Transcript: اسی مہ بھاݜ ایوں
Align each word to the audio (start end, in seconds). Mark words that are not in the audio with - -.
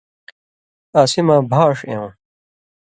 اسی 0.99 1.21
مہ 1.27 1.35
بھاݜ 1.51 1.77
ایوں 1.87 2.09